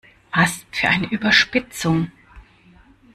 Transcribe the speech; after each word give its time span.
Was 0.33 0.65
für 0.71 0.87
eine 0.89 1.11
Überspitzung! 1.11 2.11